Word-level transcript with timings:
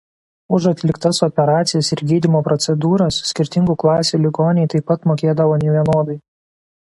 Už 0.57 0.61
atliktas 0.69 1.19
operacijas 1.27 1.89
ir 1.95 2.01
gydymo 2.11 2.41
procedūras 2.47 3.19
skirtingų 3.33 3.77
klasių 3.85 4.21
ligoniai 4.23 4.71
taip 4.75 4.89
pat 4.93 5.05
mokėdavo 5.13 5.61
nevienodai. 5.65 6.19